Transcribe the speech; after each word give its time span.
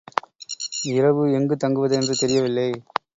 இரவு 0.91 1.31
எங்கு 1.31 1.57
தங்குவது 1.57 1.95
என்று 1.95 2.15
தெரியவில்லை. 2.15 2.69